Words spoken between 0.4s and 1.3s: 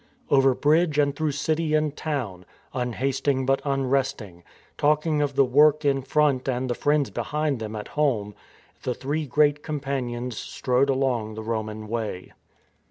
bridge and